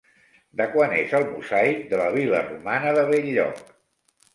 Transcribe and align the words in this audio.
De 0.61 0.65
quan 0.75 0.95
és 1.01 1.13
el 1.21 1.27
mosaic 1.35 1.85
de 1.95 2.03
la 2.03 2.11
vil·la 2.19 2.43
romana 2.51 2.99
de 3.01 3.09
Bell-lloc? 3.15 3.67